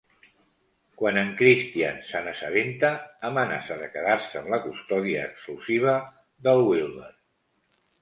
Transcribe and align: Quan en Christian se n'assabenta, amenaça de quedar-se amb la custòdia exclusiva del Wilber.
Quan 1.01 1.19
en 1.21 1.29
Christian 1.41 1.99
se 2.07 2.21
n'assabenta, 2.29 2.91
amenaça 3.31 3.79
de 3.85 3.93
quedar-se 3.93 4.43
amb 4.43 4.53
la 4.57 4.63
custòdia 4.67 5.23
exclusiva 5.31 5.97
del 6.51 6.69
Wilber. 6.75 7.17